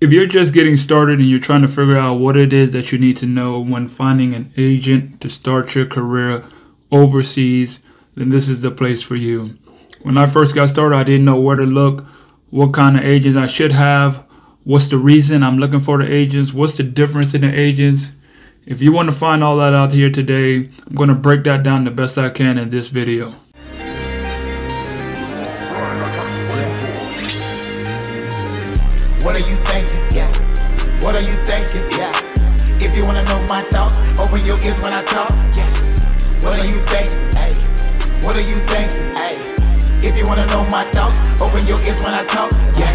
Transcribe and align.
if 0.00 0.12
you're 0.12 0.26
just 0.26 0.52
getting 0.52 0.76
started 0.76 1.18
and 1.18 1.28
you're 1.28 1.40
trying 1.40 1.62
to 1.62 1.68
figure 1.68 1.96
out 1.96 2.14
what 2.14 2.36
it 2.36 2.52
is 2.52 2.72
that 2.72 2.92
you 2.92 2.98
need 2.98 3.16
to 3.16 3.26
know 3.26 3.60
when 3.60 3.88
finding 3.88 4.34
an 4.34 4.52
agent 4.56 5.20
to 5.22 5.30
start 5.30 5.74
your 5.74 5.86
career 5.86 6.44
overseas, 6.92 7.80
then 8.14 8.28
this 8.28 8.48
is 8.48 8.60
the 8.60 8.70
place 8.70 9.02
for 9.02 9.16
you. 9.16 9.54
When 10.02 10.18
I 10.18 10.26
first 10.26 10.54
got 10.54 10.68
started, 10.68 10.96
I 10.96 11.04
didn't 11.04 11.24
know 11.24 11.40
where 11.40 11.56
to 11.56 11.64
look, 11.64 12.04
what 12.50 12.74
kind 12.74 12.96
of 12.96 13.04
agents 13.04 13.38
I 13.38 13.46
should 13.46 13.72
have, 13.72 14.24
what's 14.64 14.88
the 14.88 14.98
reason 14.98 15.42
I'm 15.42 15.58
looking 15.58 15.80
for 15.80 15.98
the 15.98 16.12
agents, 16.12 16.52
what's 16.52 16.76
the 16.76 16.82
difference 16.82 17.32
in 17.32 17.40
the 17.40 17.52
agents. 17.52 18.12
If 18.66 18.82
you 18.82 18.92
want 18.92 19.10
to 19.10 19.16
find 19.16 19.42
all 19.42 19.56
that 19.58 19.74
out 19.74 19.92
here 19.92 20.10
today, 20.10 20.70
I'm 20.86 20.94
going 20.94 21.08
to 21.08 21.14
break 21.14 21.44
that 21.44 21.62
down 21.62 21.84
the 21.84 21.90
best 21.90 22.18
I 22.18 22.30
can 22.30 22.58
in 22.58 22.70
this 22.70 22.88
video. 22.88 23.36
When 34.44 34.92
I 34.92 35.02
talk. 35.04 35.30
Yeah. 35.56 35.64
What 36.42 36.58
are 36.60 36.66
you 36.66 36.78
thinking? 36.86 37.18
Hey. 37.32 37.54
What 38.24 38.36
are 38.36 38.40
you 38.40 38.58
thinking? 38.66 39.02
Hey. 39.14 39.36
If 40.06 40.16
you 40.16 40.26
wanna 40.26 40.46
know 40.46 40.64
my 40.70 40.84
thoughts, 40.90 41.20
open 41.40 41.66
your 41.66 41.78
ears 41.80 42.02
when 42.04 42.12
I 42.12 42.24
talk. 42.26 42.52
Yeah. 42.78 42.94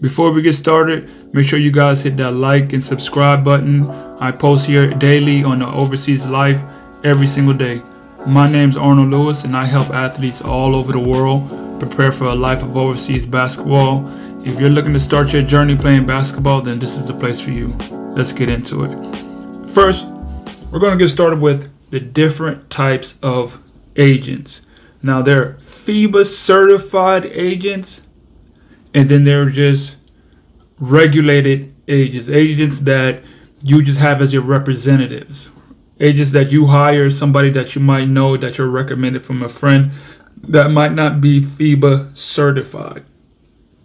Before 0.00 0.32
we 0.32 0.42
get 0.42 0.54
started, 0.54 1.08
make 1.32 1.46
sure 1.46 1.58
you 1.58 1.70
guys 1.70 2.02
hit 2.02 2.16
that 2.16 2.32
like 2.32 2.72
and 2.72 2.84
subscribe 2.84 3.44
button. 3.44 3.88
I 4.20 4.32
post 4.32 4.66
here 4.66 4.92
daily 4.92 5.44
on 5.44 5.60
the 5.60 5.68
Overseas 5.68 6.26
Life 6.26 6.60
every 7.04 7.26
single 7.26 7.54
day. 7.54 7.80
My 8.26 8.50
name's 8.50 8.76
Arnold 8.76 9.10
Lewis, 9.10 9.44
and 9.44 9.56
I 9.56 9.66
help 9.66 9.90
athletes 9.90 10.42
all 10.42 10.74
over 10.74 10.92
the 10.92 10.98
world 10.98 11.48
prepare 11.78 12.10
for 12.10 12.24
a 12.24 12.34
life 12.34 12.62
of 12.62 12.76
overseas 12.76 13.26
basketball 13.26 14.08
if 14.46 14.60
you're 14.60 14.70
looking 14.70 14.92
to 14.92 15.00
start 15.00 15.32
your 15.32 15.42
journey 15.42 15.74
playing 15.74 16.06
basketball, 16.06 16.60
then 16.60 16.78
this 16.78 16.96
is 16.96 17.08
the 17.08 17.14
place 17.14 17.40
for 17.40 17.50
you. 17.50 17.74
Let's 18.14 18.32
get 18.32 18.48
into 18.48 18.84
it. 18.84 19.25
First, 19.76 20.06
we're 20.70 20.78
going 20.78 20.96
to 20.96 21.04
get 21.04 21.08
started 21.08 21.38
with 21.38 21.70
the 21.90 22.00
different 22.00 22.70
types 22.70 23.18
of 23.22 23.60
agents. 23.94 24.62
Now, 25.02 25.20
there 25.20 25.42
are 25.42 25.52
FIBA 25.56 26.24
certified 26.24 27.26
agents, 27.26 28.00
and 28.94 29.10
then 29.10 29.24
there 29.24 29.42
are 29.42 29.50
just 29.50 29.98
regulated 30.78 31.74
agents, 31.88 32.30
agents 32.30 32.80
that 32.80 33.22
you 33.62 33.82
just 33.82 33.98
have 33.98 34.22
as 34.22 34.32
your 34.32 34.40
representatives, 34.40 35.50
agents 36.00 36.30
that 36.30 36.50
you 36.50 36.68
hire 36.68 37.10
somebody 37.10 37.50
that 37.50 37.74
you 37.74 37.82
might 37.82 38.08
know 38.08 38.38
that 38.38 38.56
you're 38.56 38.70
recommended 38.70 39.26
from 39.26 39.42
a 39.42 39.48
friend 39.50 39.90
that 40.38 40.70
might 40.70 40.94
not 40.94 41.20
be 41.20 41.42
FIBA 41.42 42.16
certified 42.16 43.04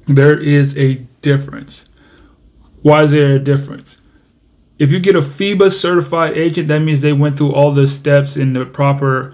there 0.08 0.40
is 0.40 0.78
a 0.78 1.06
difference. 1.22 1.90
Why 2.82 3.04
is 3.04 3.12
there 3.12 3.36
a 3.36 3.40
difference? 3.40 4.01
If 4.82 4.92
you 4.92 5.00
get 5.00 5.16
a 5.16 5.22
FIBA 5.22 5.72
certified 5.72 6.36
agent, 6.36 6.68
that 6.70 6.80
means 6.80 7.02
they 7.02 7.14
went 7.14 7.38
through 7.38 7.54
all 7.54 7.72
the 7.72 7.86
steps 7.86 8.36
in 8.36 8.54
the 8.54 8.66
proper 8.66 9.32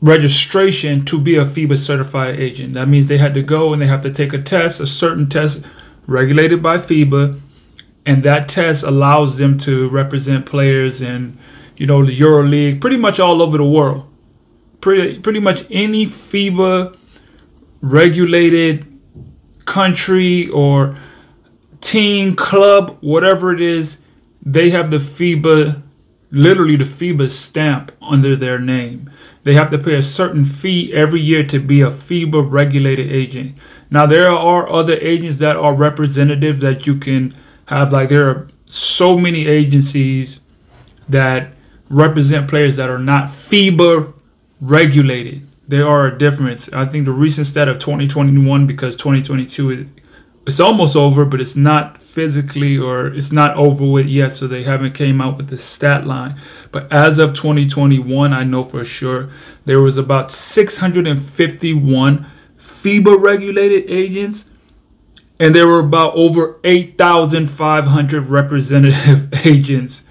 registration 0.00 1.04
to 1.04 1.20
be 1.20 1.36
a 1.36 1.44
FIBA 1.44 1.78
certified 1.78 2.34
agent. 2.34 2.72
That 2.72 2.88
means 2.88 3.06
they 3.06 3.18
had 3.18 3.32
to 3.34 3.42
go 3.42 3.72
and 3.72 3.80
they 3.80 3.86
have 3.86 4.02
to 4.02 4.10
take 4.12 4.32
a 4.32 4.42
test, 4.42 4.80
a 4.80 4.88
certain 4.88 5.28
test 5.28 5.62
regulated 6.08 6.60
by 6.60 6.78
FIBA, 6.78 7.40
and 8.04 8.24
that 8.24 8.48
test 8.48 8.82
allows 8.82 9.36
them 9.36 9.56
to 9.58 9.88
represent 9.88 10.46
players 10.46 11.00
in, 11.00 11.38
you 11.76 11.86
know, 11.86 12.04
the 12.04 12.12
Euro 12.14 12.42
League, 12.42 12.80
pretty 12.80 12.96
much 12.96 13.20
all 13.20 13.40
over 13.40 13.56
the 13.56 13.64
world. 13.64 14.04
Pretty 14.80 15.20
pretty 15.20 15.38
much 15.38 15.64
any 15.70 16.06
FIBA 16.06 16.96
regulated 17.82 18.84
country 19.64 20.48
or 20.48 20.96
team, 21.80 22.34
club, 22.34 22.98
whatever 23.00 23.54
it 23.54 23.60
is, 23.60 23.98
they 24.52 24.70
have 24.70 24.90
the 24.90 24.98
FIBA, 24.98 25.82
literally 26.30 26.76
the 26.76 26.84
FIBA 26.84 27.30
stamp 27.30 27.92
under 28.00 28.36
their 28.36 28.58
name. 28.58 29.10
They 29.44 29.54
have 29.54 29.70
to 29.70 29.78
pay 29.78 29.94
a 29.94 30.02
certain 30.02 30.44
fee 30.44 30.92
every 30.92 31.20
year 31.20 31.44
to 31.44 31.58
be 31.58 31.80
a 31.80 31.90
FIBA 31.90 32.50
regulated 32.50 33.10
agent. 33.10 33.56
Now, 33.90 34.06
there 34.06 34.30
are 34.30 34.68
other 34.68 34.94
agents 34.94 35.38
that 35.38 35.56
are 35.56 35.74
representatives 35.74 36.60
that 36.60 36.86
you 36.86 36.96
can 36.96 37.34
have. 37.66 37.92
Like, 37.92 38.08
there 38.10 38.28
are 38.28 38.48
so 38.66 39.16
many 39.16 39.46
agencies 39.46 40.40
that 41.08 41.52
represent 41.88 42.48
players 42.48 42.76
that 42.76 42.90
are 42.90 42.98
not 42.98 43.28
FIBA 43.28 44.12
regulated 44.60 45.48
there 45.68 45.86
are 45.86 46.06
a 46.06 46.18
difference. 46.18 46.72
I 46.72 46.86
think 46.86 47.04
the 47.04 47.12
recent 47.12 47.46
stat 47.46 47.68
of 47.68 47.78
2021 47.78 48.66
because 48.66 48.96
2022 48.96 49.70
is 49.70 49.86
it's 50.46 50.60
almost 50.60 50.96
over, 50.96 51.26
but 51.26 51.42
it's 51.42 51.54
not 51.54 51.97
physically 52.18 52.76
or 52.76 53.06
it's 53.06 53.30
not 53.30 53.56
over 53.56 53.86
with 53.86 54.06
yet, 54.06 54.32
so 54.32 54.48
they 54.48 54.64
haven't 54.64 54.92
came 54.92 55.20
out 55.20 55.36
with 55.36 55.50
the 55.50 55.56
stat 55.56 56.04
line. 56.04 56.34
But 56.72 56.92
as 56.92 57.16
of 57.20 57.32
2021, 57.32 58.32
I 58.32 58.42
know 58.42 58.64
for 58.64 58.84
sure 58.84 59.30
there 59.66 59.80
was 59.80 59.96
about 59.96 60.32
651 60.32 62.26
FIBA 62.58 63.20
regulated 63.22 63.88
agents, 63.88 64.46
and 65.38 65.54
there 65.54 65.68
were 65.68 65.78
about 65.78 66.16
over 66.16 66.58
8,500 66.64 68.26
representative 68.26 69.46
agents 69.46 70.02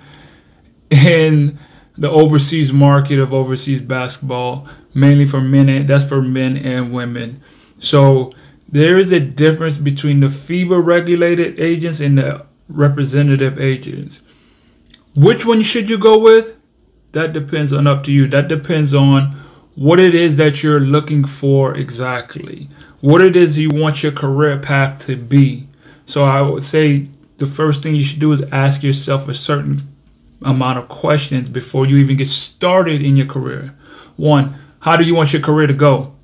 in 0.89 1.59
the 1.97 2.09
overseas 2.09 2.71
market 2.71 3.19
of 3.19 3.33
overseas 3.33 3.81
basketball 3.81 4.65
mainly 4.93 5.25
for 5.25 5.41
men 5.41 5.85
that's 5.85 6.05
for 6.05 6.21
men 6.21 6.55
and 6.55 6.93
women. 6.93 7.41
So 7.79 8.31
there 8.69 8.97
is 8.97 9.11
a 9.11 9.19
difference 9.19 9.77
between 9.77 10.19
the 10.19 10.27
FIBA 10.27 10.85
regulated 10.85 11.59
agents 11.59 11.99
and 11.99 12.17
the 12.17 12.45
representative 12.67 13.59
agents. 13.59 14.21
Which 15.15 15.45
one 15.45 15.61
should 15.61 15.89
you 15.89 15.97
go 15.97 16.17
with? 16.17 16.57
That 17.13 17.33
depends 17.33 17.71
on 17.71 17.87
up 17.87 18.03
to 18.03 18.11
you. 18.11 18.27
That 18.27 18.47
depends 18.47 18.93
on 18.93 19.35
what 19.75 19.99
it 19.99 20.13
is 20.13 20.35
that 20.35 20.63
you're 20.63 20.79
looking 20.79 21.25
for 21.25 21.75
exactly. 21.75 22.67
What 22.99 23.23
it 23.23 23.35
is 23.35 23.57
you 23.57 23.69
want 23.69 24.03
your 24.03 24.11
career 24.11 24.57
path 24.57 25.05
to 25.05 25.15
be. 25.15 25.67
So 26.05 26.25
I 26.25 26.41
would 26.41 26.63
say 26.63 27.07
the 27.37 27.45
first 27.45 27.83
thing 27.83 27.95
you 27.95 28.03
should 28.03 28.19
do 28.19 28.33
is 28.33 28.43
ask 28.51 28.83
yourself 28.83 29.27
a 29.27 29.33
certain 29.33 29.81
amount 30.41 30.79
of 30.79 30.89
questions 30.89 31.49
before 31.49 31.85
you 31.85 31.97
even 31.97 32.17
get 32.17 32.27
started 32.27 33.01
in 33.01 33.15
your 33.15 33.27
career. 33.27 33.73
One, 34.17 34.55
how 34.79 34.97
do 34.97 35.03
you 35.03 35.15
want 35.15 35.33
your 35.33 35.41
career 35.41 35.67
to 35.67 35.73
go? 35.73 36.16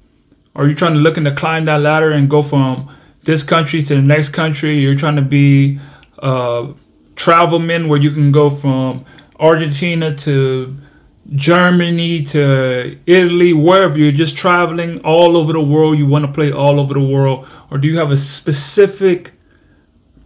Are 0.56 0.68
you 0.68 0.76
trying 0.76 0.94
to 0.94 1.00
looking 1.00 1.24
to 1.24 1.34
climb 1.34 1.66
that 1.66 1.82
ladder 1.82 2.12
and 2.12 2.30
go 2.30 2.42
from 2.42 2.90
this 3.24 3.42
country 3.42 3.82
to 3.84 3.96
the 3.96 4.02
next 4.02 4.30
country? 4.30 4.80
You're 4.80 4.96
trying 4.96 5.16
to 5.16 5.22
be 5.22 5.80
a 6.20 6.74
travel 7.16 7.60
man 7.60 7.88
where 7.88 8.00
you 8.00 8.12
can 8.12 8.32
go 8.32 8.50
from 8.50 9.06
Argentina 9.40 10.12
to 10.16 10.78
Germany 11.36 12.22
to 12.24 13.00
Italy, 13.06 13.54
wherever 13.54 13.98
you're 13.98 14.12
just 14.12 14.36
traveling 14.38 15.00
all 15.02 15.38
over 15.38 15.54
the 15.54 15.62
world. 15.62 15.98
You 15.98 16.06
want 16.06 16.26
to 16.26 16.32
play 16.32 16.52
all 16.52 16.80
over 16.80 16.94
the 16.94 17.02
world, 17.02 17.48
or 17.72 17.78
do 17.78 17.88
you 17.88 17.98
have 17.98 18.12
a 18.12 18.18
specific 18.18 19.32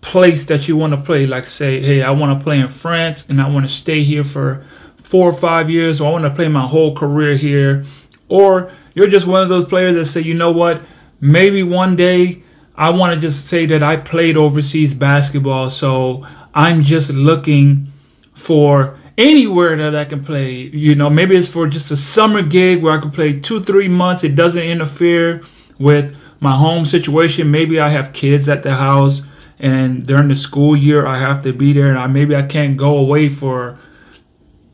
place 0.02 0.46
that 0.46 0.68
you 0.68 0.76
want 0.76 0.94
to 0.94 0.98
play? 1.00 1.26
Like, 1.26 1.46
say, 1.46 1.82
hey, 1.82 2.02
I 2.02 2.12
want 2.12 2.38
to 2.38 2.44
play 2.44 2.60
in 2.60 2.68
France 2.68 3.30
and 3.30 3.42
I 3.42 3.48
want 3.48 3.66
to 3.66 3.72
stay 3.72 4.04
here 4.04 4.24
for 4.24 4.66
four 4.98 5.30
or 5.30 5.34
five 5.34 5.70
years, 5.70 6.02
or 6.02 6.10
I 6.10 6.12
want 6.12 6.26
to 6.26 6.32
play 6.32 6.50
my 6.50 6.68
whole 6.68 6.94
career 6.94 7.38
here 7.38 7.86
or 8.30 8.72
you're 8.94 9.08
just 9.08 9.28
one 9.28 9.42
of 9.42 9.50
those 9.50 9.66
players 9.66 9.96
that 9.96 10.06
say, 10.06 10.22
you 10.22 10.34
know 10.34 10.52
what, 10.52 10.82
maybe 11.20 11.64
one 11.64 11.96
day 11.96 12.44
I 12.76 12.90
want 12.92 13.14
to 13.14 13.20
just 13.20 13.48
say 13.48 13.66
that 13.68 13.82
I 13.82 13.98
played 13.98 14.38
overseas 14.38 14.94
basketball, 14.94 15.70
so 15.70 16.26
I'm 16.54 16.84
just 16.84 17.10
looking 17.10 17.92
for 18.34 18.98
anywhere 19.18 19.76
that 19.78 19.96
I 19.96 20.06
can 20.06 20.24
play. 20.24 20.54
You 20.54 20.94
know, 20.96 21.10
maybe 21.10 21.36
it's 21.36 21.48
for 21.48 21.68
just 21.68 21.90
a 21.90 21.96
summer 21.96 22.42
gig 22.44 22.84
where 22.84 22.98
I 22.98 23.02
can 23.02 23.12
play 23.12 23.40
two, 23.40 23.64
three 23.64 23.88
months. 23.88 24.24
It 24.24 24.36
doesn't 24.36 24.62
interfere 24.62 25.42
with 25.80 26.16
my 26.40 26.56
home 26.56 26.86
situation. 26.86 27.50
Maybe 27.50 27.80
I 27.80 27.90
have 27.90 28.14
kids 28.14 28.48
at 28.48 28.64
the 28.64 28.76
house 28.76 29.24
and 29.60 30.06
during 30.06 30.28
the 30.28 30.36
school 30.36 30.76
year 30.76 31.08
I 31.08 31.18
have 31.18 31.42
to 31.44 31.54
be 31.54 31.74
there 31.74 31.88
and 31.88 31.98
I, 31.98 32.08
maybe 32.08 32.36
I 32.36 32.44
can't 32.44 32.78
go 32.78 32.98
away 32.98 33.28
for 33.30 33.80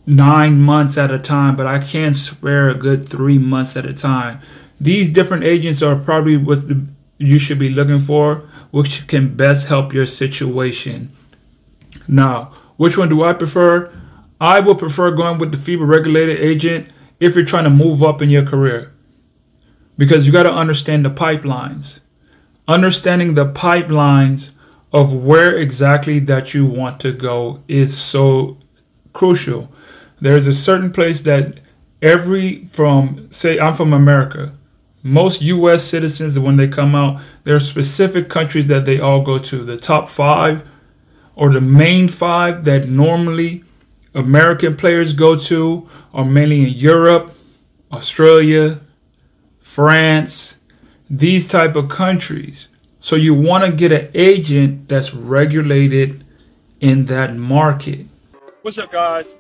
nine 0.06 0.60
months 0.60 0.98
at 0.98 1.12
a 1.12 1.20
time, 1.20 1.56
but 1.56 1.68
I 1.68 1.80
can 1.80 2.14
swear 2.14 2.70
a 2.70 2.76
good 2.76 3.08
three 3.08 3.38
months 3.38 3.78
at 3.78 3.86
a 3.86 3.94
time. 3.94 4.40
These 4.80 5.10
different 5.10 5.44
agents 5.44 5.82
are 5.82 5.96
probably 5.96 6.38
what 6.38 6.68
the, 6.68 6.86
you 7.18 7.38
should 7.38 7.60
be 7.60 7.70
looking 7.70 8.00
for, 8.00 8.48
which 8.72 9.08
can 9.08 9.36
best 9.36 9.68
help 9.68 9.94
your 9.94 10.06
situation. 10.06 11.12
Now, 12.08 12.52
which 12.76 12.98
one 12.98 13.10
do 13.10 13.24
I 13.24 13.34
prefer? 13.34 13.92
I 14.42 14.60
would 14.60 14.80
prefer 14.80 15.12
going 15.12 15.38
with 15.38 15.52
the 15.52 15.58
FIBA 15.58 15.88
regulated 15.88 16.40
agent 16.40 16.90
if 17.20 17.36
you're 17.36 17.46
trying 17.46 17.64
to 17.64 17.70
move 17.70 18.04
up 18.04 18.22
in 18.22 18.30
your 18.30 18.46
career. 18.46 18.94
Because 19.98 20.26
you 20.26 20.34
got 20.34 20.44
to 20.44 20.52
understand 20.52 21.06
the 21.06 21.10
pipelines. 21.10 22.00
Understanding 22.68 23.36
the 23.36 23.46
pipelines 23.46 24.54
of 24.92 25.14
where 25.14 25.58
exactly 25.58 26.20
that 26.20 26.54
you 26.54 26.66
want 26.66 27.00
to 27.02 27.14
go 27.14 27.64
is 27.68 27.98
so 27.98 28.58
crucial 29.14 29.73
there's 30.24 30.48
a 30.48 30.54
certain 30.54 30.90
place 30.90 31.20
that 31.22 31.60
every 32.02 32.66
from 32.68 33.28
say 33.30 33.60
I'm 33.60 33.76
from 33.76 33.92
America, 33.92 34.54
most 35.04 35.42
U.S. 35.42 35.84
citizens, 35.84 36.40
when 36.40 36.56
they 36.56 36.70
come 36.70 36.96
out, 36.96 37.22
there 37.44 37.58
are 37.58 37.60
specific 37.60 38.30
countries 38.30 38.68
that 38.68 38.86
they 38.86 39.02
all 39.02 39.22
go 39.22 39.38
to. 39.38 39.66
The 39.66 39.76
top 39.76 40.08
five 40.08 40.66
or 41.36 41.52
the 41.52 41.60
main 41.60 42.08
five 42.08 42.64
that 42.64 42.88
normally 42.88 43.66
American 44.16 44.78
players 44.78 45.12
go 45.12 45.38
to 45.38 45.90
are 46.14 46.24
mainly 46.24 46.64
in 46.64 46.70
Europe, 46.70 47.36
Australia, 47.92 48.80
France, 49.60 50.56
these 51.10 51.46
type 51.50 51.76
of 51.76 51.90
countries. 51.90 52.70
So 53.02 53.18
you 53.18 53.34
want 53.34 53.66
to 53.66 53.74
get 53.74 53.92
an 53.92 54.10
agent 54.14 54.88
that's 54.88 55.14
regulated 55.14 56.24
in 56.80 57.08
that 57.08 57.36
market. 57.36 58.06
What's 58.62 58.78
up, 58.78 58.90
guys? 58.90 59.36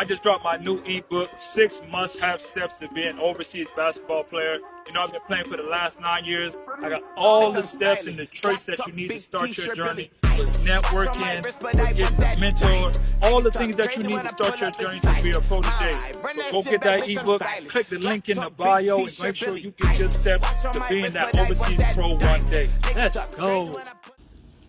I 0.00 0.04
just 0.04 0.22
dropped 0.22 0.44
my 0.44 0.56
new 0.56 0.78
ebook, 0.86 1.28
Six 1.36 1.82
Must 1.90 2.18
Have 2.20 2.40
Steps 2.40 2.72
to 2.78 2.88
Be 2.88 3.02
an 3.02 3.18
Overseas 3.18 3.66
Basketball 3.76 4.24
Player. 4.24 4.54
You 4.86 4.94
know, 4.94 5.02
I've 5.02 5.12
been 5.12 5.20
playing 5.26 5.44
for 5.44 5.58
the 5.58 5.62
last 5.62 6.00
nine 6.00 6.24
years. 6.24 6.54
I 6.82 6.88
got 6.88 7.02
all 7.18 7.52
the 7.52 7.62
steps 7.62 8.06
and 8.06 8.16
the 8.16 8.24
traits 8.24 8.64
that 8.64 8.78
you 8.86 8.94
need 8.94 9.08
to 9.08 9.20
start 9.20 9.54
your 9.58 9.74
journey 9.74 10.10
with 10.38 10.56
networking, 10.64 11.44
with 11.44 11.96
getting 11.98 12.40
mentor, 12.40 12.92
all 13.24 13.42
the 13.42 13.50
things 13.50 13.76
that 13.76 13.94
you 13.94 14.04
need 14.04 14.14
to 14.14 14.28
start 14.28 14.58
your 14.58 14.70
journey 14.70 15.00
to 15.00 15.22
be 15.22 15.32
a 15.32 15.40
protege. 15.42 15.92
So 15.92 16.50
go 16.50 16.62
get 16.62 16.80
that 16.80 17.06
ebook, 17.06 17.42
click 17.68 17.88
the 17.88 17.98
link 17.98 18.30
in 18.30 18.38
the 18.38 18.48
bio, 18.48 19.00
and 19.00 19.20
make 19.20 19.36
sure 19.36 19.54
you 19.54 19.74
get 19.82 19.98
your 19.98 20.08
steps 20.08 20.62
to 20.62 20.82
being 20.88 21.12
that 21.12 21.38
overseas 21.38 21.78
pro 21.92 22.14
one 22.14 22.48
day. 22.48 22.70
Let's 22.96 23.18
go. 23.36 23.70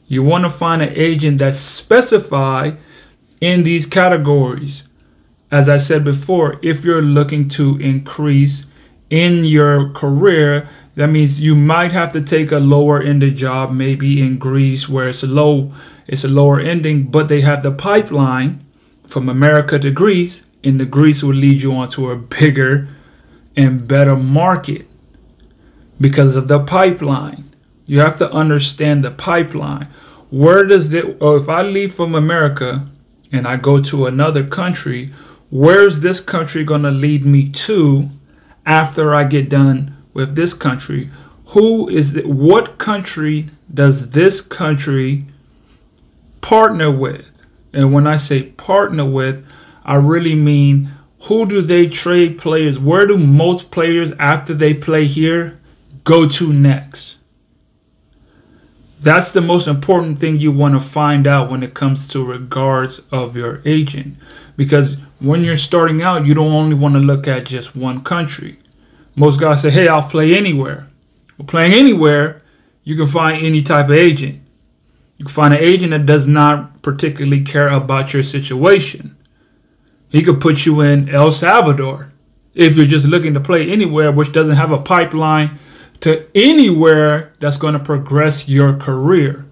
You 0.10 0.24
want 0.24 0.44
to 0.44 0.50
find 0.50 0.82
an 0.82 0.92
agent 0.94 1.38
that's 1.38 1.58
specified 1.58 2.76
in 3.40 3.64
these 3.64 3.86
categories 3.86 4.84
as 5.52 5.68
I 5.68 5.78
said 5.78 6.04
before, 6.04 6.60
if 6.62 6.86
you're 6.86 7.02
looking 7.02 7.50
to 7.50 7.78
increase 7.78 8.68
in 9.10 9.44
your 9.44 9.90
career, 9.90 10.70
that 10.96 11.08
means 11.08 11.42
you 11.42 11.56
might 11.56 11.92
have 11.92 12.14
to 12.14 12.22
take 12.22 12.52
a 12.52 12.60
lower 12.60 13.02
ended 13.02 13.36
job, 13.36 13.72
maybe 13.72 14.22
in 14.22 14.38
Greece 14.38 14.88
where 14.88 15.10
it's 15.10 15.24
a 15.24 15.28
low, 15.28 15.74
it's 16.08 16.24
a 16.24 16.30
lower 16.30 16.60
ending, 16.60 17.04
but 17.04 17.28
they 17.28 17.42
have 17.42 17.64
the 17.64 17.72
pipeline 17.72 18.66
from 19.06 19.28
America 19.28 19.78
to 19.78 19.92
Greece, 19.92 20.44
and 20.64 20.80
the 20.80 20.86
Greece 20.86 21.22
will 21.22 21.34
lead 21.34 21.62
you 21.62 21.74
onto 21.74 22.10
a 22.10 22.16
bigger 22.16 22.88
and 23.58 23.86
better 23.86 24.16
market 24.16 24.88
because 26.00 26.38
of 26.38 26.48
the 26.48 26.60
pipeline. 26.60 27.54
You 27.86 28.00
have 28.00 28.18
to 28.20 28.32
understand 28.32 29.04
the 29.04 29.12
pipeline. 29.12 29.90
Where 30.30 30.64
does 30.66 30.94
it, 30.94 31.22
or 31.22 31.36
if 31.36 31.50
I 31.50 31.62
leave 31.62 31.94
from 31.94 32.16
America 32.16 32.88
and 33.34 33.46
I 33.46 33.58
go 33.58 33.82
to 33.82 34.06
another 34.06 34.46
country, 34.46 35.12
where's 35.52 36.00
this 36.00 36.20
country 36.20 36.64
going 36.64 36.82
to 36.82 36.90
lead 36.90 37.26
me 37.26 37.48
to 37.48 38.10
after 38.66 39.14
I 39.14 39.26
get 39.26 39.50
done 39.50 39.96
with 40.14 40.36
this 40.36 40.54
country? 40.54 41.12
Who 41.48 41.88
is 41.90 42.14
the, 42.14 42.24
what 42.24 42.78
country 42.80 43.50
does 43.72 44.10
this 44.10 44.42
country 44.42 45.26
partner 46.40 46.90
with? 46.90 47.28
And 47.74 47.94
when 47.94 48.08
I 48.08 48.18
say 48.18 48.44
partner 48.44 49.06
with, 49.06 49.46
I 49.84 49.96
really 49.96 50.36
mean 50.36 50.92
who 51.24 51.46
do 51.46 51.62
they 51.62 51.88
trade 51.88 52.40
players? 52.40 52.80
Where 52.80 53.06
do 53.06 53.18
most 53.18 53.70
players 53.70 54.12
after 54.14 54.54
they 54.54 54.74
play 54.74 55.06
here 55.06 55.60
go 56.04 56.28
to 56.28 56.54
next? 56.54 57.18
That's 59.00 59.32
the 59.32 59.42
most 59.42 59.68
important 59.68 60.20
thing 60.20 60.40
you 60.40 60.52
want 60.52 60.76
to 60.76 60.80
find 60.80 61.28
out 61.28 61.50
when 61.50 61.64
it 61.64 61.74
comes 61.74 62.08
to 62.10 62.24
regards 62.24 63.00
of 63.12 63.36
your 63.36 63.62
agent 63.66 64.16
because 64.56 64.98
when 65.22 65.44
you're 65.44 65.58
starting 65.58 66.02
out, 66.02 66.26
you 66.26 66.34
don't 66.34 66.52
only 66.52 66.76
want 66.76 66.96
to 66.96 67.00
look 67.00 67.28
at 67.28 67.46
just 67.46 67.76
one 67.76 68.04
country. 68.04 68.58
Most 69.16 69.40
guys 69.40 69.62
say, 69.62 69.70
hey, 69.70 69.88
I'll 69.88 70.10
play 70.10 70.36
anywhere. 70.36 70.90
Well, 71.38 71.46
playing 71.46 71.74
anywhere, 71.74 72.42
you 72.84 72.96
can 72.96 73.06
find 73.06 73.46
any 73.46 73.62
type 73.62 73.86
of 73.86 73.96
agent. 73.96 74.42
You 75.18 75.26
can 75.26 75.34
find 75.34 75.54
an 75.54 75.60
agent 75.60 75.92
that 75.92 76.08
does 76.08 76.26
not 76.26 76.82
particularly 76.82 77.44
care 77.44 77.68
about 77.70 78.14
your 78.14 78.24
situation. 78.24 79.16
He 80.10 80.24
could 80.24 80.42
put 80.42 80.66
you 80.66 80.82
in 80.82 81.08
El 81.08 81.32
Salvador 81.32 82.12
if 82.56 82.76
you're 82.76 82.88
just 82.88 83.06
looking 83.06 83.36
to 83.36 83.40
play 83.40 83.70
anywhere, 83.70 84.12
which 84.12 84.34
doesn't 84.34 84.56
have 84.56 84.72
a 84.72 84.82
pipeline 84.82 85.60
to 86.00 86.28
anywhere 86.34 87.32
that's 87.40 87.58
going 87.58 87.74
to 87.74 87.80
progress 87.80 88.50
your 88.50 88.76
career. 88.76 89.46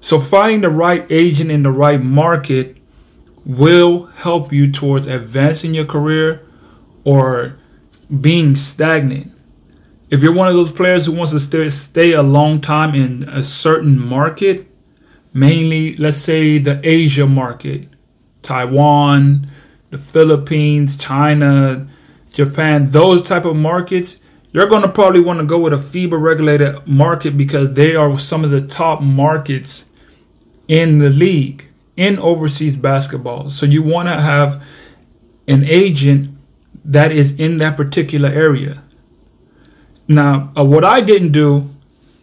So, 0.00 0.20
finding 0.20 0.60
the 0.60 0.70
right 0.70 1.04
agent 1.10 1.50
in 1.50 1.64
the 1.64 1.72
right 1.72 2.00
market 2.00 2.77
will 3.44 4.06
help 4.06 4.52
you 4.52 4.70
towards 4.70 5.06
advancing 5.06 5.74
your 5.74 5.84
career 5.84 6.46
or 7.04 7.56
being 8.20 8.56
stagnant. 8.56 9.32
If 10.10 10.22
you're 10.22 10.34
one 10.34 10.48
of 10.48 10.54
those 10.54 10.72
players 10.72 11.06
who 11.06 11.12
wants 11.12 11.32
to 11.32 11.40
stay, 11.40 11.68
stay 11.70 12.12
a 12.12 12.22
long 12.22 12.60
time 12.60 12.94
in 12.94 13.28
a 13.28 13.42
certain 13.42 14.00
market, 14.00 14.66
mainly 15.34 15.96
let's 15.96 16.16
say 16.16 16.58
the 16.58 16.80
Asia 16.82 17.26
market, 17.26 17.88
Taiwan, 18.42 19.48
the 19.90 19.98
Philippines, 19.98 20.96
China, 20.96 21.86
Japan, 22.32 22.90
those 22.90 23.22
type 23.22 23.44
of 23.44 23.56
markets, 23.56 24.16
you're 24.52 24.66
going 24.66 24.82
to 24.82 24.88
probably 24.88 25.20
want 25.20 25.40
to 25.40 25.44
go 25.44 25.58
with 25.58 25.72
a 25.72 25.76
FIBA 25.76 26.20
regulated 26.20 26.86
market 26.86 27.36
because 27.36 27.74
they 27.74 27.94
are 27.94 28.18
some 28.18 28.44
of 28.44 28.50
the 28.50 28.62
top 28.62 29.02
markets 29.02 29.84
in 30.68 30.98
the 30.98 31.10
league 31.10 31.67
in 31.98 32.16
overseas 32.20 32.76
basketball. 32.76 33.50
So 33.50 33.66
you 33.66 33.82
want 33.82 34.08
to 34.08 34.20
have 34.20 34.62
an 35.48 35.64
agent 35.64 36.30
that 36.84 37.10
is 37.10 37.32
in 37.32 37.58
that 37.58 37.76
particular 37.76 38.28
area. 38.28 38.84
Now, 40.06 40.52
uh, 40.56 40.64
what 40.64 40.84
I 40.84 41.00
didn't 41.00 41.32
do, 41.32 41.68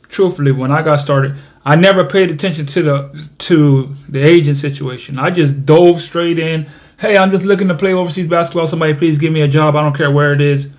truthfully, 0.07 0.53
when 0.53 0.71
I 0.71 0.81
got 0.81 1.01
started, 1.01 1.35
I 1.65 1.75
never 1.75 2.05
paid 2.05 2.29
attention 2.29 2.65
to 2.67 2.81
the 2.81 3.29
to 3.49 3.95
the 4.07 4.23
agent 4.23 4.57
situation. 4.57 5.19
I 5.19 5.29
just 5.29 5.65
dove 5.65 6.01
straight 6.01 6.39
in. 6.39 6.67
Hey, 6.97 7.17
I'm 7.17 7.31
just 7.31 7.45
looking 7.45 7.67
to 7.67 7.75
play 7.75 7.93
overseas 7.93 8.29
basketball. 8.29 8.67
Somebody 8.67 8.93
please 8.93 9.17
give 9.17 9.33
me 9.33 9.41
a 9.41 9.47
job. 9.47 9.75
I 9.75 9.81
don't 9.81 9.95
care 9.95 10.09
where 10.09 10.31
it 10.31 10.39
is. 10.39 10.69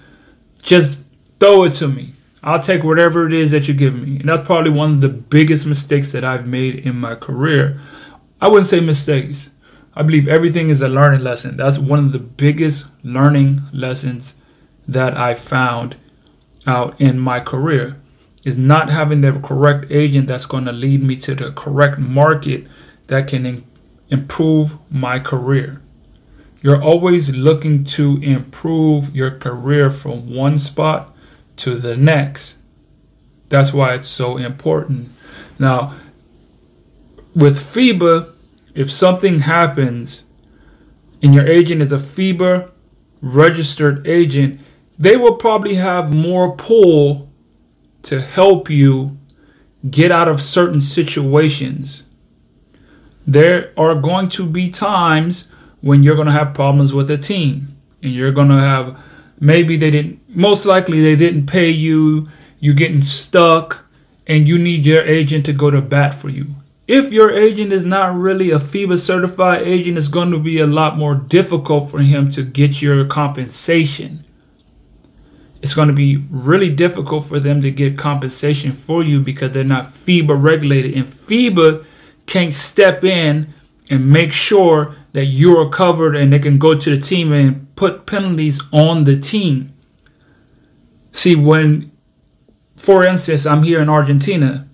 Just 0.62 0.98
throw 1.38 1.64
it 1.64 1.74
to 1.74 1.88
me. 1.88 2.14
I'll 2.42 2.62
take 2.62 2.82
whatever 2.82 3.26
it 3.26 3.34
is 3.34 3.50
that 3.50 3.68
you 3.68 3.74
give 3.74 4.00
me. 4.00 4.20
And 4.20 4.28
that's 4.28 4.46
probably 4.46 4.70
one 4.70 4.92
of 4.94 5.00
the 5.02 5.08
biggest 5.08 5.66
mistakes 5.66 6.12
that 6.12 6.24
I've 6.24 6.46
made 6.46 6.76
in 6.76 6.96
my 6.98 7.14
career. 7.14 7.78
I 8.40 8.48
wouldn't 8.48 8.68
say 8.68 8.80
mistakes. 8.80 9.50
I 9.94 10.02
believe 10.02 10.28
everything 10.28 10.68
is 10.68 10.82
a 10.82 10.88
learning 10.88 11.22
lesson. 11.22 11.56
That's 11.56 11.78
one 11.78 11.98
of 11.98 12.12
the 12.12 12.18
biggest 12.18 12.86
learning 13.02 13.62
lessons 13.72 14.34
that 14.86 15.16
I 15.16 15.34
found 15.34 15.96
out 16.66 17.00
in 17.00 17.18
my 17.18 17.40
career 17.40 18.00
is 18.44 18.56
not 18.56 18.90
having 18.90 19.22
the 19.22 19.32
correct 19.32 19.86
agent 19.90 20.28
that's 20.28 20.46
going 20.46 20.64
to 20.66 20.72
lead 20.72 21.02
me 21.02 21.16
to 21.16 21.34
the 21.34 21.50
correct 21.52 21.98
market 21.98 22.66
that 23.06 23.26
can 23.26 23.46
in- 23.46 23.64
improve 24.08 24.74
my 24.90 25.18
career. 25.18 25.80
You're 26.62 26.82
always 26.82 27.30
looking 27.30 27.84
to 27.84 28.18
improve 28.22 29.14
your 29.14 29.30
career 29.30 29.90
from 29.90 30.34
one 30.34 30.58
spot 30.58 31.14
to 31.56 31.76
the 31.76 31.96
next. 31.96 32.56
That's 33.48 33.72
why 33.72 33.94
it's 33.94 34.08
so 34.08 34.36
important. 34.36 35.08
Now, 35.58 35.94
with 37.36 37.58
FIBA, 37.58 38.32
if 38.74 38.90
something 38.90 39.40
happens 39.40 40.24
and 41.22 41.34
your 41.34 41.46
agent 41.46 41.82
is 41.82 41.92
a 41.92 41.98
FIBA 41.98 42.70
registered 43.20 44.06
agent, 44.06 44.58
they 44.98 45.16
will 45.16 45.34
probably 45.34 45.74
have 45.74 46.14
more 46.14 46.56
pull 46.56 47.30
to 48.02 48.22
help 48.22 48.70
you 48.70 49.18
get 49.90 50.10
out 50.10 50.28
of 50.28 50.40
certain 50.40 50.80
situations. 50.80 52.04
There 53.26 53.72
are 53.76 53.94
going 53.94 54.28
to 54.28 54.46
be 54.46 54.70
times 54.70 55.48
when 55.82 56.02
you're 56.02 56.14
going 56.14 56.28
to 56.28 56.32
have 56.32 56.54
problems 56.54 56.94
with 56.94 57.10
a 57.10 57.18
team 57.18 57.76
and 58.02 58.14
you're 58.14 58.32
going 58.32 58.48
to 58.48 58.58
have 58.58 58.98
maybe 59.38 59.76
they 59.76 59.90
didn't 59.90 60.20
most 60.34 60.64
likely 60.64 61.02
they 61.02 61.16
didn't 61.16 61.46
pay 61.46 61.68
you, 61.68 62.28
you're 62.60 62.74
getting 62.74 63.02
stuck 63.02 63.84
and 64.26 64.48
you 64.48 64.58
need 64.58 64.86
your 64.86 65.02
agent 65.02 65.44
to 65.44 65.52
go 65.52 65.70
to 65.70 65.82
bat 65.82 66.14
for 66.14 66.30
you 66.30 66.46
if 66.86 67.12
your 67.12 67.30
agent 67.30 67.72
is 67.72 67.84
not 67.84 68.14
really 68.14 68.50
a 68.50 68.58
FIBA 68.58 68.98
certified 68.98 69.62
agent, 69.62 69.98
it's 69.98 70.08
going 70.08 70.30
to 70.30 70.38
be 70.38 70.60
a 70.60 70.66
lot 70.66 70.96
more 70.96 71.14
difficult 71.16 71.90
for 71.90 71.98
him 71.98 72.30
to 72.30 72.42
get 72.42 72.80
your 72.80 73.04
compensation. 73.06 74.24
It's 75.62 75.74
going 75.74 75.88
to 75.88 75.94
be 75.94 76.18
really 76.30 76.70
difficult 76.70 77.24
for 77.24 77.40
them 77.40 77.60
to 77.62 77.72
get 77.72 77.98
compensation 77.98 78.72
for 78.72 79.02
you 79.02 79.20
because 79.20 79.50
they're 79.50 79.64
not 79.64 79.86
FIBA 79.86 80.40
regulated. 80.40 80.94
And 80.94 81.06
FIBA 81.06 81.84
can't 82.26 82.54
step 82.54 83.02
in 83.02 83.52
and 83.90 84.08
make 84.08 84.32
sure 84.32 84.94
that 85.12 85.24
you're 85.24 85.68
covered 85.70 86.14
and 86.14 86.32
they 86.32 86.38
can 86.38 86.58
go 86.58 86.78
to 86.78 86.90
the 86.96 87.00
team 87.00 87.32
and 87.32 87.74
put 87.74 88.06
penalties 88.06 88.60
on 88.72 89.04
the 89.04 89.18
team. 89.18 89.72
See, 91.10 91.34
when, 91.34 91.90
for 92.76 93.04
instance, 93.04 93.44
I'm 93.46 93.64
here 93.64 93.80
in 93.80 93.88
Argentina 93.88 94.68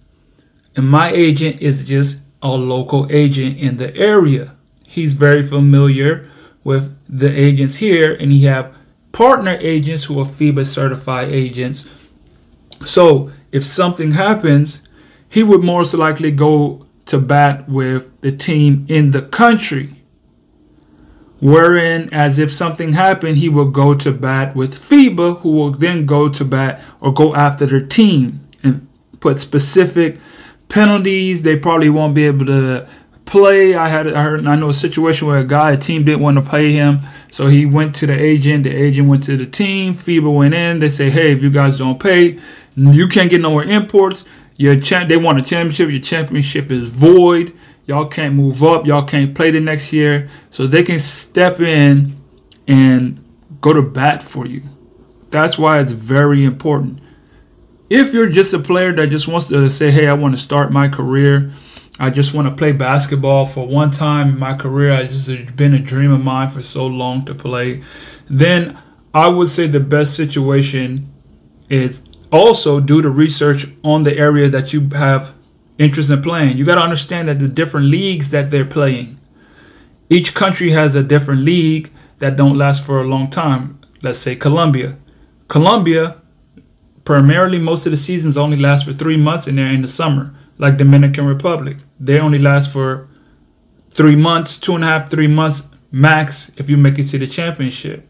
and 0.77 0.89
my 0.89 1.11
agent 1.11 1.61
is 1.61 1.87
just 1.87 2.19
a 2.43 2.51
local 2.51 3.07
agent 3.11 3.59
in 3.59 3.77
the 3.77 3.95
area. 3.97 4.57
He's 4.87 5.15
very 5.15 5.43
familiar 5.43 6.29
with 6.65 6.97
the 7.09 7.31
agents 7.31 7.77
here, 7.77 8.15
and 8.15 8.33
he 8.33 8.45
have 8.45 8.75
partner 9.13 9.59
agents 9.61 10.05
who 10.05 10.19
are 10.21 10.25
FIBA 10.25 10.67
certified 10.67 11.29
agents 11.29 11.85
So 12.85 13.31
if 13.51 13.65
something 13.65 14.13
happens, 14.13 14.83
he 15.29 15.43
would 15.43 15.63
most 15.63 15.95
likely 15.95 16.31
go 16.31 16.87
to 17.07 17.19
bat 17.19 17.69
with 17.69 18.21
the 18.21 18.33
team 18.33 18.87
in 18.89 19.11
the 19.11 19.23
country. 19.23 19.97
Wherein, 21.41 22.09
as 22.13 22.39
if 22.39 22.53
something 22.53 22.93
happened, 22.93 23.39
he 23.39 23.49
will 23.49 23.71
go 23.71 23.95
to 23.95 24.13
bat 24.13 24.55
with 24.55 24.79
FIBA, 24.79 25.41
who 25.41 25.51
will 25.51 25.73
then 25.73 26.07
go 26.07 26.29
to 26.29 26.45
bat 26.45 26.81
or 27.01 27.13
go 27.13 27.35
after 27.35 27.67
their 27.67 27.85
team 27.85 28.47
and 28.63 28.87
put 29.19 29.41
specific 29.41 30.21
penalties. 30.73 31.43
They 31.43 31.57
probably 31.57 31.91
won't 31.91 32.15
be 32.15 32.25
able 32.25 32.47
to 32.47 32.89
play. 33.27 33.75
I 33.75 33.89
had 33.89 34.13
I 34.13 34.23
heard 34.23 34.47
I 34.47 34.57
know 34.57 34.71
a 34.71 34.75
situation 34.75 35.29
where 35.29 35.39
a 35.39 35.45
guy, 35.45 35.73
a 35.73 35.77
team 35.77 36.05
didn't 36.05 36.21
want 36.21 36.43
to 36.43 36.51
pay 36.51 36.73
him, 36.73 37.01
so 37.31 37.47
he 37.47 37.67
went 37.67 37.95
to 37.97 38.07
the 38.07 38.19
agent. 38.19 38.65
The 38.65 38.75
agent 38.75 39.09
went 39.09 39.23
to 39.25 39.37
the 39.37 39.47
team. 39.47 39.95
FIBA 39.95 40.35
went 40.35 40.55
in. 40.55 40.81
They 40.81 40.89
say, 40.89 41.11
hey, 41.11 41.33
if 41.33 41.43
you 41.43 41.51
guys 41.51 41.79
don't 41.79 42.01
pay, 42.01 42.39
you 42.75 43.07
can't 43.07 43.31
get 43.31 43.41
no 43.41 43.51
more 43.51 43.65
imports. 43.65 44.25
Your 44.57 44.77
they 44.77 45.17
want 45.17 45.41
a 45.41 45.43
championship. 45.43 45.91
Your 45.91 46.01
championship 46.01 46.73
is 46.73 46.89
void. 46.89 47.57
Y'all 47.87 48.07
can't 48.07 48.35
move 48.35 48.63
up. 48.63 48.87
Y'all 48.87 49.05
can't 49.05 49.35
play 49.35 49.51
the 49.51 49.61
next 49.61 49.93
year. 49.93 50.31
So 50.51 50.67
they 50.67 50.83
can 50.83 51.01
step 51.01 51.61
in 51.61 52.17
and 52.67 53.23
go 53.61 53.73
to 53.73 53.83
bat 53.83 54.23
for 54.23 54.47
you. 54.47 54.63
That's 55.31 55.59
why 55.59 55.81
it's 55.81 55.93
very 55.93 56.45
important. 56.45 57.01
If 57.95 58.15
you're 58.15 58.31
just 58.31 58.55
a 58.55 58.59
player 58.59 58.91
that 58.95 59.09
just 59.09 59.29
wants 59.29 59.49
to 59.49 59.69
say, 59.69 59.91
hey, 59.91 60.07
I 60.07 60.15
want 60.15 60.35
to 60.35 60.41
start 60.41 60.73
my 60.73 60.89
career, 60.89 61.53
I 62.01 62.09
just 62.09 62.33
want 62.33 62.49
to 62.49 62.55
play 62.55 62.73
basketball 62.73 63.45
for 63.45 63.67
one 63.67 63.91
time 63.91 64.31
in 64.31 64.39
my 64.39 64.55
career, 64.55 64.93
I 64.93 65.03
just 65.03 65.29
it's 65.29 65.51
been 65.51 65.75
a 65.75 65.79
dream 65.79 66.11
of 66.11 66.25
mine 66.25 66.49
for 66.49 66.63
so 66.63 66.87
long 66.87 67.27
to 67.27 67.35
play, 67.35 67.83
then 68.31 68.79
I 69.13 69.29
would 69.29 69.49
say 69.49 69.67
the 69.67 69.79
best 69.79 70.17
situation 70.17 71.13
is 71.69 72.01
also 72.31 72.81
do 72.81 73.03
the 73.03 73.11
research 73.11 73.67
on 73.85 74.05
the 74.05 74.17
area 74.17 74.49
that 74.49 74.73
you 74.73 74.89
have 74.95 75.35
interest 75.77 76.11
in 76.11 76.23
playing. 76.23 76.57
You 76.57 76.65
got 76.65 76.77
to 76.77 76.83
understand 76.83 77.29
that 77.29 77.41
the 77.41 77.49
different 77.49 77.89
leagues 77.89 78.31
that 78.31 78.51
they're 78.51 78.65
playing. 78.65 79.21
Each 80.09 80.33
country 80.33 80.71
has 80.71 80.95
a 80.95 81.03
different 81.03 81.43
league 81.43 81.93
that 82.21 82.39
don't 82.39 82.57
last 82.57 82.87
for 82.87 83.03
a 83.03 83.05
long 83.05 83.29
time. 83.29 83.83
Let's 84.01 84.19
say 84.19 84.35
Colombia. 84.35 84.97
Colombia, 85.49 86.22
primarily 87.05 87.59
most 87.59 87.87
of 87.87 87.93
the 87.93 87.97
seasons 87.97 88.37
only 88.37 88.57
last 88.57 88.87
for 88.87 88.93
three 88.93 89.17
months 89.17 89.47
and 89.47 89.59
they're 89.59 89.67
in 89.67 89.83
the 89.83 89.89
summer. 89.89 90.35
Like 90.59 90.77
Dominican 90.77 91.27
Republic, 91.27 91.79
they 91.99 92.21
only 92.21 92.39
last 92.39 92.73
for 92.73 93.09
three 93.91 94.17
months, 94.17 94.57
two 94.57 94.75
and 94.75 94.85
a 94.85 94.87
half, 94.87 95.11
three 95.11 95.27
months 95.27 95.67
max 95.91 96.51
if 96.57 96.71
you 96.71 96.77
make 96.77 96.99
it 96.99 97.05
to 97.05 97.19
the 97.19 97.27
championship. 97.27 98.09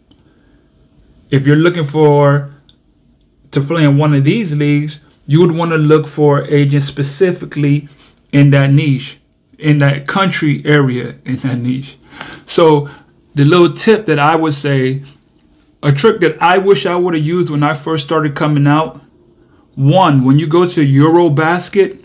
If 1.31 1.47
you're 1.47 1.57
looking 1.57 1.85
for 1.85 2.53
to 3.53 3.61
play 3.61 3.85
in 3.85 3.97
one 3.97 4.15
of 4.15 4.25
these 4.25 4.55
leagues, 4.55 5.01
you 5.27 5.41
would 5.41 5.53
want 5.53 5.71
to 5.71 5.79
look 5.79 6.07
for 6.07 6.45
agents 6.47 6.87
specifically 6.87 7.89
in 8.33 8.51
that 8.51 8.71
niche, 8.71 9.21
in 9.59 9.79
that 9.79 10.07
country 10.07 10.63
area, 10.65 11.17
in 11.25 11.37
that 11.37 11.59
niche. 11.59 11.97
So, 12.47 12.89
the 13.35 13.45
little 13.45 13.73
tip 13.73 14.07
that 14.07 14.19
I 14.19 14.37
would 14.37 14.53
say, 14.53 15.03
a 15.83 15.93
trick 15.93 16.21
that 16.21 16.41
I 16.41 16.59
wish 16.59 16.87
I 16.87 16.97
would 16.97 17.15
have 17.15 17.25
used 17.25 17.51
when 17.51 17.63
I 17.63 17.73
first 17.73 18.05
started 18.05 18.35
coming 18.35 18.67
out. 18.67 19.01
One, 19.75 20.25
when 20.25 20.39
you 20.39 20.47
go 20.47 20.67
to 20.67 20.87
Eurobasket, 20.87 22.05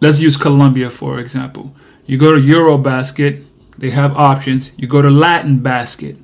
let's 0.00 0.18
use 0.18 0.36
Colombia 0.36 0.90
for 0.90 1.18
example. 1.18 1.74
You 2.06 2.18
go 2.18 2.34
to 2.34 2.40
Eurobasket, 2.40 3.44
they 3.76 3.90
have 3.90 4.16
options. 4.16 4.72
You 4.76 4.88
go 4.88 5.02
to 5.02 5.10
Latin 5.10 5.60
Basket, 5.60 6.16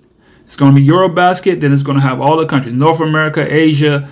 it's 0.47 0.57
going 0.57 0.75
to 0.75 0.81
be 0.81 0.87
Eurobasket, 0.87 1.61
then 1.61 1.73
it's 1.73 1.83
going 1.83 1.99
to 1.99 2.07
have 2.07 2.21
all 2.21 2.37
the 2.37 2.47
countries 2.47 2.75
North 2.75 3.01
America, 3.01 3.47
Asia, 3.53 4.09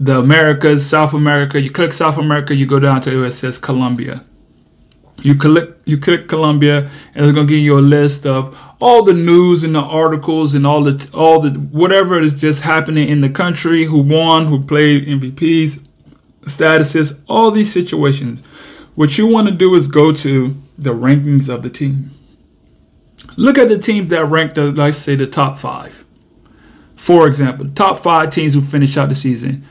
the 0.00 0.18
Americas, 0.18 0.88
South 0.88 1.14
America. 1.14 1.60
You 1.60 1.70
click 1.70 1.92
South 1.92 2.18
America, 2.18 2.54
you 2.54 2.66
go 2.66 2.78
down 2.78 3.00
to 3.02 3.24
it 3.24 3.32
says 3.32 3.58
Colombia. 3.58 4.24
You 5.20 5.34
click 5.34 5.76
you 5.84 5.98
click 5.98 6.28
Colombia, 6.28 6.90
and 7.14 7.24
it's 7.24 7.34
gonna 7.34 7.48
give 7.48 7.58
you 7.58 7.78
a 7.78 7.80
list 7.80 8.24
of 8.24 8.56
all 8.80 9.02
the 9.02 9.12
news 9.12 9.64
and 9.64 9.74
the 9.74 9.80
articles 9.80 10.54
and 10.54 10.64
all 10.66 10.84
the 10.84 11.08
all 11.12 11.40
the 11.40 11.50
whatever 11.50 12.20
is 12.20 12.40
just 12.40 12.62
happening 12.62 13.08
in 13.08 13.20
the 13.20 13.28
country, 13.28 13.84
who 13.84 14.00
won, 14.00 14.46
who 14.46 14.62
played 14.62 15.06
MVPs, 15.06 15.80
statuses, 16.42 17.20
all 17.28 17.50
these 17.50 17.72
situations. 17.72 18.42
What 18.94 19.18
you 19.18 19.26
want 19.26 19.48
to 19.48 19.54
do 19.54 19.74
is 19.74 19.86
go 19.88 20.12
to 20.12 20.54
the 20.76 20.90
rankings 20.90 21.48
of 21.48 21.62
the 21.62 21.70
team. 21.70 22.10
Look 23.36 23.58
at 23.58 23.68
the 23.68 23.78
teams 23.78 24.10
that 24.10 24.24
rank 24.24 24.54
the, 24.54 24.72
let's 24.72 24.98
say, 24.98 25.14
the 25.14 25.26
top 25.26 25.56
five. 25.56 26.04
For 26.96 27.26
example, 27.28 27.68
top 27.74 27.98
five 27.98 28.30
teams 28.30 28.54
who 28.54 28.60
finish 28.60 28.96
out 28.96 29.08
the 29.08 29.14
season. 29.14 29.64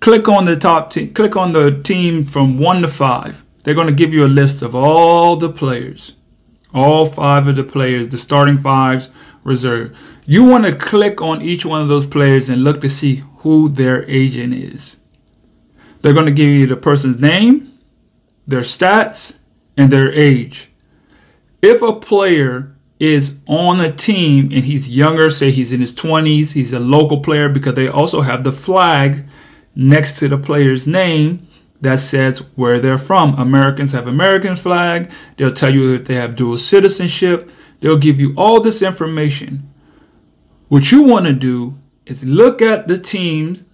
Click 0.00 0.28
on 0.28 0.46
the 0.46 0.56
top 0.56 0.90
team. 0.90 1.12
Click 1.12 1.36
on 1.36 1.52
the 1.52 1.78
team 1.82 2.24
from 2.24 2.58
one 2.58 2.80
to 2.80 2.88
five. 2.88 3.44
They're 3.62 3.74
going 3.74 3.88
to 3.88 3.94
give 3.94 4.14
you 4.14 4.24
a 4.24 4.26
list 4.26 4.62
of 4.62 4.74
all 4.74 5.36
the 5.36 5.50
players, 5.50 6.16
all 6.72 7.06
five 7.06 7.48
of 7.48 7.56
the 7.56 7.64
players, 7.64 8.08
the 8.08 8.18
starting 8.18 8.58
fives, 8.58 9.10
reserve. 9.44 9.98
You 10.24 10.44
want 10.44 10.64
to 10.64 10.74
click 10.74 11.20
on 11.20 11.42
each 11.42 11.64
one 11.64 11.82
of 11.82 11.88
those 11.88 12.06
players 12.06 12.48
and 12.48 12.64
look 12.64 12.80
to 12.80 12.88
see 12.88 13.22
who 13.38 13.68
their 13.68 14.08
agent 14.08 14.54
is. 14.54 14.96
They're 16.00 16.14
going 16.14 16.26
to 16.26 16.32
give 16.32 16.48
you 16.48 16.66
the 16.66 16.76
person's 16.76 17.20
name, 17.20 17.78
their 18.46 18.62
stats, 18.62 19.38
and 19.76 19.90
their 19.90 20.12
age. 20.12 20.70
If 21.62 21.82
a 21.82 21.92
player 21.92 22.74
is 22.98 23.38
on 23.46 23.80
a 23.80 23.92
team 23.92 24.50
and 24.52 24.64
he's 24.64 24.90
younger, 24.90 25.30
say 25.30 25.50
he's 25.50 25.72
in 25.72 25.80
his 25.80 25.92
20s, 25.92 26.52
he's 26.52 26.72
a 26.72 26.80
local 26.80 27.20
player 27.20 27.48
because 27.48 27.74
they 27.74 27.88
also 27.88 28.22
have 28.22 28.44
the 28.44 28.52
flag 28.52 29.26
next 29.74 30.18
to 30.18 30.28
the 30.28 30.38
player's 30.38 30.86
name 30.86 31.46
that 31.80 32.00
says 32.00 32.40
where 32.56 32.78
they're 32.78 32.98
from. 32.98 33.34
Americans 33.38 33.92
have 33.92 34.06
American 34.06 34.56
flag. 34.56 35.10
They'll 35.36 35.52
tell 35.52 35.72
you 35.72 35.94
if 35.94 36.04
they 36.04 36.14
have 36.14 36.36
dual 36.36 36.58
citizenship. 36.58 37.50
They'll 37.80 37.96
give 37.96 38.20
you 38.20 38.34
all 38.36 38.60
this 38.60 38.82
information. 38.82 39.68
What 40.68 40.92
you 40.92 41.02
want 41.02 41.26
to 41.26 41.32
do 41.32 41.78
is 42.06 42.22
look 42.24 42.60
at 42.60 42.86
the 42.86 42.98
teams. 42.98 43.64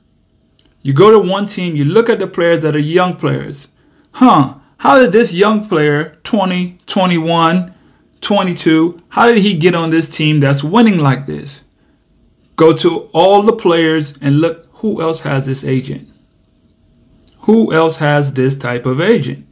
You 0.82 0.92
go 0.92 1.10
to 1.10 1.18
one 1.18 1.46
team, 1.46 1.74
you 1.74 1.84
look 1.84 2.08
at 2.08 2.20
the 2.20 2.28
players 2.28 2.62
that 2.62 2.76
are 2.76 2.80
young 2.80 3.16
players. 3.16 3.68
Huh, 4.12 4.54
how 4.78 4.98
did 4.98 5.12
this 5.12 5.32
young 5.32 5.68
player, 5.68 6.18
20, 6.22 6.78
21, 6.86 7.74
22. 8.20 9.02
How 9.08 9.26
did 9.26 9.38
he 9.38 9.56
get 9.56 9.74
on 9.74 9.90
this 9.90 10.08
team 10.08 10.40
that's 10.40 10.64
winning 10.64 10.98
like 10.98 11.26
this? 11.26 11.62
Go 12.56 12.72
to 12.74 13.08
all 13.12 13.42
the 13.42 13.52
players 13.52 14.16
and 14.20 14.40
look 14.40 14.68
who 14.72 15.00
else 15.02 15.20
has 15.20 15.46
this 15.46 15.64
agent. 15.64 16.08
Who 17.46 17.72
else 17.72 17.96
has 17.96 18.34
this 18.34 18.56
type 18.56 18.86
of 18.86 19.00
agent? 19.00 19.46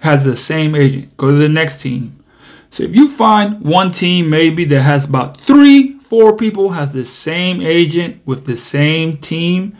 Has 0.00 0.24
the 0.24 0.36
same 0.36 0.74
agent. 0.74 1.16
Go 1.18 1.30
to 1.30 1.36
the 1.36 1.48
next 1.48 1.82
team. 1.82 2.24
So 2.70 2.82
if 2.82 2.96
you 2.96 3.08
find 3.08 3.60
one 3.60 3.90
team 3.90 4.30
maybe 4.30 4.64
that 4.64 4.80
has 4.80 5.04
about 5.04 5.38
three, 5.38 5.98
four 5.98 6.34
people 6.34 6.70
has 6.70 6.92
the 6.94 7.04
same 7.04 7.60
agent 7.60 8.22
with 8.24 8.46
the 8.46 8.56
same 8.56 9.18
team, 9.18 9.76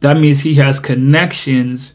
that 0.00 0.16
means 0.16 0.40
he 0.40 0.54
has 0.54 0.80
connections 0.80 1.94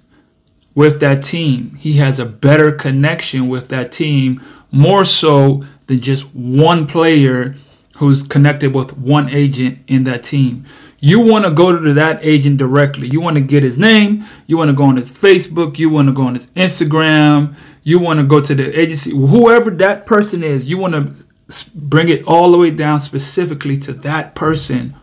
with 0.76 1.00
that 1.00 1.24
team. 1.24 1.76
He 1.76 1.94
has 1.94 2.20
a 2.20 2.26
better 2.26 2.72
connection 2.72 3.50
with 3.50 3.70
that 3.70 3.92
team 3.92 4.42
more 4.72 5.04
so 5.04 5.64
than 5.88 6.00
just 6.00 6.24
one 6.36 6.86
player 6.86 7.56
who's 7.98 8.22
connected 8.22 8.74
with 8.76 8.96
one 8.98 9.30
agent 9.30 9.80
in 9.88 10.04
that 10.04 10.24
team. 10.24 10.66
You 11.02 11.22
want 11.22 11.46
to 11.46 11.52
go 11.52 11.78
to 11.78 11.94
that 11.94 12.20
agent 12.22 12.58
directly. 12.58 13.08
You 13.08 13.22
want 13.22 13.36
to 13.36 13.42
get 13.42 13.64
his 13.64 13.78
name. 13.78 14.26
You 14.48 14.58
want 14.58 14.70
to 14.70 14.74
go 14.74 14.84
on 14.84 14.98
his 14.98 15.12
Facebook. 15.12 15.80
You 15.80 15.90
want 15.90 16.08
to 16.08 16.14
go 16.14 16.24
on 16.24 16.36
his 16.36 16.48
Instagram. 16.48 17.56
You 17.84 18.00
want 18.00 18.20
to 18.20 18.26
go 18.26 18.42
to 18.42 18.54
the 18.54 18.78
agency. 18.80 19.12
Whoever 19.12 19.72
that 19.72 20.06
person 20.06 20.44
is, 20.44 20.70
you 20.70 20.78
want 20.78 20.94
to 20.94 21.72
bring 21.76 22.10
it 22.10 22.24
all 22.26 22.52
the 22.52 22.58
way 22.58 22.72
down 22.72 23.00
specifically 23.00 23.78
to 23.78 23.94
that 23.94 24.36
person 24.36 24.96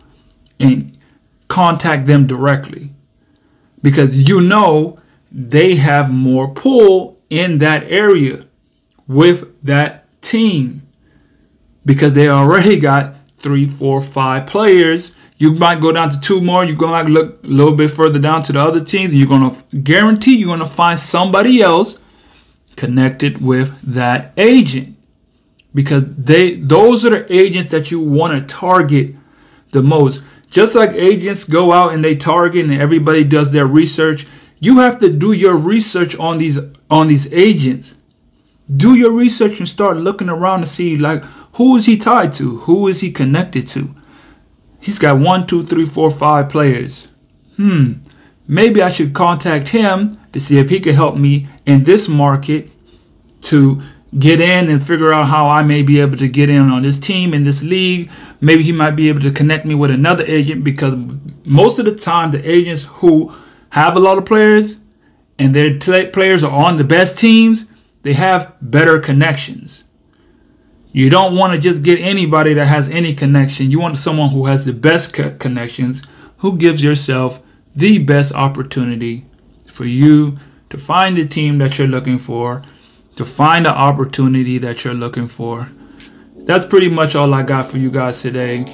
and 0.59 0.97
contact 1.47 2.05
them 2.05 2.27
directly. 2.27 2.93
Because 3.81 4.27
you 4.29 4.41
know 4.41 4.99
they 5.31 5.75
have 5.75 6.11
more 6.11 6.47
pull 6.47 7.17
in 7.29 7.57
that 7.57 7.83
area 7.83 8.45
with 9.07 9.61
that 9.63 10.05
team 10.21 10.87
because 11.85 12.13
they 12.13 12.29
already 12.29 12.79
got 12.79 13.15
three, 13.37 13.65
four, 13.65 14.01
five 14.01 14.47
players. 14.47 15.15
You 15.37 15.53
might 15.53 15.79
go 15.79 15.91
down 15.91 16.09
to 16.09 16.19
two 16.19 16.41
more. 16.41 16.65
You 16.65 16.75
go 16.75 16.91
back 16.91 17.07
look 17.07 17.43
a 17.43 17.47
little 17.47 17.75
bit 17.75 17.91
further 17.91 18.19
down 18.19 18.43
to 18.43 18.53
the 18.53 18.59
other 18.59 18.83
teams. 18.83 19.13
You're 19.13 19.27
gonna 19.27 19.55
guarantee 19.83 20.35
you're 20.35 20.47
gonna 20.49 20.65
find 20.65 20.97
somebody 20.97 21.61
else 21.61 21.99
connected 22.75 23.41
with 23.41 23.79
that 23.81 24.33
agent 24.37 24.95
because 25.73 26.03
they 26.17 26.55
those 26.55 27.05
are 27.05 27.11
the 27.11 27.33
agents 27.33 27.71
that 27.71 27.91
you 27.91 27.99
want 27.99 28.33
to 28.33 28.53
target 28.53 29.15
the 29.71 29.83
most. 29.83 30.23
Just 30.49 30.75
like 30.75 30.91
agents 30.91 31.43
go 31.43 31.71
out 31.71 31.93
and 31.93 32.03
they 32.03 32.15
target 32.15 32.65
and 32.65 32.73
everybody 32.73 33.23
does 33.23 33.51
their 33.51 33.67
research, 33.67 34.25
you 34.59 34.79
have 34.79 34.99
to 34.99 35.09
do 35.09 35.33
your 35.33 35.55
research 35.55 36.15
on 36.17 36.39
these 36.39 36.57
on 36.89 37.07
these 37.07 37.31
agents 37.31 37.93
do 38.75 38.95
your 38.95 39.11
research 39.11 39.59
and 39.59 39.67
start 39.67 39.97
looking 39.97 40.29
around 40.29 40.59
to 40.59 40.65
see 40.65 40.97
like 40.97 41.23
who 41.57 41.75
is 41.75 41.85
he 41.85 41.97
tied 41.97 42.33
to 42.33 42.57
who 42.59 42.87
is 42.87 43.01
he 43.01 43.11
connected 43.11 43.67
to 43.67 43.93
he's 44.79 44.99
got 44.99 45.19
one 45.19 45.45
two 45.45 45.63
three 45.65 45.85
four 45.85 46.09
five 46.09 46.49
players 46.49 47.07
hmm, 47.55 47.93
maybe 48.47 48.81
I 48.81 48.89
should 48.89 49.13
contact 49.13 49.69
him 49.69 50.17
to 50.33 50.39
see 50.39 50.57
if 50.57 50.69
he 50.69 50.79
could 50.79 50.95
help 50.95 51.15
me 51.15 51.47
in 51.65 51.83
this 51.83 52.07
market 52.07 52.69
to 53.43 53.81
get 54.17 54.39
in 54.39 54.69
and 54.69 54.85
figure 54.85 55.13
out 55.13 55.27
how 55.27 55.47
I 55.47 55.63
may 55.63 55.81
be 55.81 55.99
able 55.99 56.17
to 56.17 56.27
get 56.27 56.49
in 56.49 56.69
on 56.69 56.83
this 56.83 56.97
team 56.97 57.33
in 57.33 57.43
this 57.43 57.61
league. 57.61 58.09
Maybe 58.39 58.63
he 58.63 58.71
might 58.71 58.91
be 58.91 59.09
able 59.09 59.21
to 59.21 59.31
connect 59.31 59.65
me 59.65 59.75
with 59.75 59.91
another 59.91 60.23
agent 60.25 60.63
because 60.63 60.93
most 61.43 61.79
of 61.79 61.85
the 61.85 61.95
time 61.95 62.31
the 62.31 62.49
agents 62.49 62.83
who 62.83 63.33
have 63.69 63.95
a 63.95 63.99
lot 63.99 64.17
of 64.17 64.25
players 64.25 64.79
and 65.37 65.53
their 65.53 65.77
t- 65.77 66.07
players 66.07 66.43
are 66.43 66.51
on 66.51 66.77
the 66.77 66.83
best 66.83 67.17
teams, 67.17 67.65
they 68.03 68.13
have 68.13 68.55
better 68.61 68.99
connections. 68.99 69.83
You 70.97 71.11
don't 71.11 71.35
want 71.35 71.53
to 71.53 71.59
just 71.59 71.83
get 71.83 71.99
anybody 71.99 72.55
that 72.55 72.67
has 72.69 72.89
any 72.89 73.13
connection. 73.13 73.69
You 73.69 73.79
want 73.79 73.97
someone 73.97 74.31
who 74.31 74.47
has 74.47 74.65
the 74.65 74.73
best 74.73 75.13
co- 75.13 75.29
connections, 75.29 76.01
who 76.37 76.57
gives 76.57 76.81
yourself 76.81 77.39
the 77.75 77.99
best 77.99 78.33
opportunity 78.33 79.23
for 79.67 79.85
you 79.85 80.39
to 80.71 80.77
find 80.79 81.15
the 81.15 81.27
team 81.27 81.59
that 81.59 81.77
you're 81.77 81.87
looking 81.87 82.17
for, 82.17 82.63
to 83.15 83.23
find 83.23 83.67
the 83.67 83.69
opportunity 83.69 84.57
that 84.57 84.83
you're 84.83 84.95
looking 84.95 85.27
for. 85.27 85.69
That's 86.35 86.65
pretty 86.65 86.89
much 86.89 87.13
all 87.13 87.31
I 87.31 87.43
got 87.43 87.67
for 87.67 87.77
you 87.77 87.91
guys 87.91 88.19
today. 88.19 88.65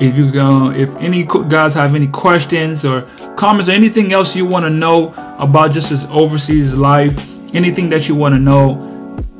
If 0.00 0.18
you 0.18 0.30
go, 0.30 0.70
if 0.70 0.94
any 0.96 1.22
guys 1.22 1.72
have 1.72 1.94
any 1.94 2.08
questions 2.08 2.84
or 2.84 3.08
comments 3.36 3.70
or 3.70 3.72
anything 3.72 4.12
else 4.12 4.36
you 4.36 4.44
want 4.44 4.66
to 4.66 4.70
know 4.70 5.14
about 5.38 5.72
just 5.72 5.88
this 5.88 6.04
overseas 6.10 6.74
life, 6.74 7.26
anything 7.54 7.88
that 7.88 8.06
you 8.06 8.14
want 8.14 8.34
to 8.34 8.38
know, 8.38 8.74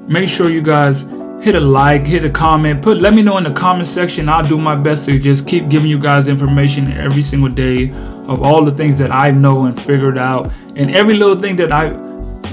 make 0.07 0.27
sure 0.31 0.49
you 0.49 0.63
guys 0.63 1.05
hit 1.41 1.55
a 1.55 1.61
like, 1.61 2.07
hit 2.07 2.25
a 2.25 2.31
comment, 2.31 2.83
put 2.83 2.99
let 2.99 3.15
me 3.15 3.23
know 3.23 3.39
in 3.39 3.45
the 3.45 3.53
comment 3.53 3.87
section. 3.87 4.29
I'll 4.29 4.45
do 4.45 4.59
my 4.59 4.75
best 4.75 5.05
to 5.07 5.19
just 5.19 5.47
keep 5.47 5.69
giving 5.69 5.89
you 5.89 5.99
guys 5.99 6.29
information 6.29 6.91
every 6.93 7.23
single 7.23 7.51
day 7.51 7.91
of 8.29 8.43
all 8.43 8.65
the 8.65 8.73
things 8.73 8.99
that 8.99 9.11
I 9.11 9.31
know 9.31 9.67
and 9.67 9.81
figured 9.81 10.19
out 10.19 10.53
and 10.77 10.95
every 10.95 11.15
little 11.15 11.39
thing 11.39 11.57
that 11.57 11.73
I 11.73 11.91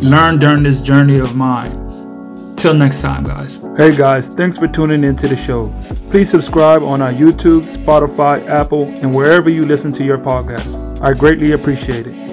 learned 0.01 0.41
during 0.41 0.63
this 0.63 0.81
journey 0.81 1.19
of 1.19 1.35
mine. 1.35 1.83
Till 2.57 2.73
next 2.73 3.01
time, 3.01 3.25
guys. 3.25 3.59
Hey, 3.77 3.95
guys, 3.95 4.27
thanks 4.27 4.57
for 4.57 4.67
tuning 4.67 5.03
into 5.03 5.27
the 5.27 5.35
show. 5.35 5.71
Please 6.09 6.29
subscribe 6.29 6.81
on 6.83 7.01
our 7.01 7.11
YouTube, 7.11 7.63
Spotify, 7.63 8.47
Apple, 8.47 8.85
and 9.01 9.13
wherever 9.13 9.49
you 9.49 9.65
listen 9.65 9.91
to 9.93 10.03
your 10.03 10.17
podcast. 10.17 11.01
I 11.01 11.13
greatly 11.13 11.51
appreciate 11.51 12.07
it. 12.07 12.24